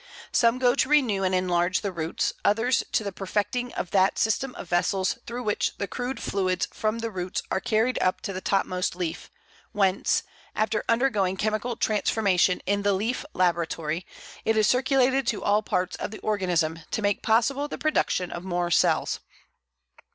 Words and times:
Some 0.31 0.57
go 0.57 0.73
to 0.73 0.89
renew 0.89 1.21
and 1.21 1.35
enlarge 1.35 1.81
the 1.81 1.91
roots, 1.91 2.33
others 2.43 2.83
to 2.93 3.03
the 3.03 3.11
perfecting 3.11 3.71
of 3.75 3.91
that 3.91 4.17
system 4.17 4.55
of 4.55 4.67
vessels 4.67 5.19
through 5.27 5.43
which 5.43 5.77
the 5.77 5.87
crude 5.87 6.19
fluids 6.19 6.67
from 6.73 6.97
the 7.05 7.11
roots 7.11 7.43
are 7.51 7.59
carried 7.59 7.99
up 8.01 8.19
to 8.21 8.33
the 8.33 8.41
topmost 8.41 8.95
leaf, 8.95 9.29
whence, 9.73 10.23
after 10.55 10.83
undergoing 10.89 11.37
chemical 11.37 11.75
transformation 11.75 12.61
in 12.65 12.81
the 12.81 12.93
leaf 12.93 13.23
laboratory, 13.33 14.07
it 14.43 14.57
is 14.57 14.65
circulated 14.65 15.27
to 15.27 15.43
all 15.43 15.61
parts 15.61 15.95
of 15.97 16.09
the 16.09 16.19
organism 16.21 16.79
to 16.89 17.03
make 17.03 17.21
possible 17.21 17.67
the 17.67 17.77
production 17.77 18.31
of 18.31 18.43
more 18.43 18.71
cells. 18.71 19.19